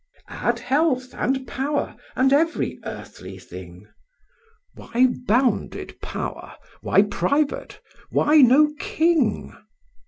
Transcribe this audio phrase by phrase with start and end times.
[0.29, 3.87] Add health, and power, and every earthly thing,
[4.73, 6.55] "Why bounded power?
[6.81, 7.79] why private?
[8.09, 9.55] why no king?"